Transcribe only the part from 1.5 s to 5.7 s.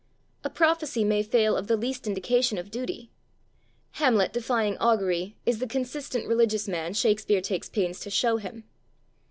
of the least indication of duty. Hamlet defying augury is the